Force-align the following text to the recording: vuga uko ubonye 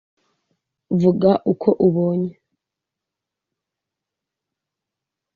vuga 1.01 1.31
uko 1.51 1.69
ubonye 1.87 2.31